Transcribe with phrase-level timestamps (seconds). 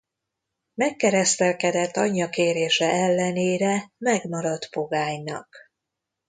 [0.73, 5.55] Megkeresztelkedett anyja kérése ellenére megmaradt pogánynak.